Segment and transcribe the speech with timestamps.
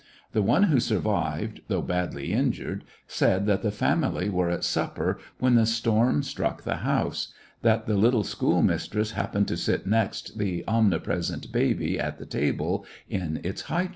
[0.31, 5.53] The one who survived, though badly injured, said that the family were at supper when
[5.53, 7.31] the storm struck the house;
[7.61, 12.83] that the little schoolmistress hap pened to sit next the omnipresent baby at the table
[13.11, 13.89] in its high chair.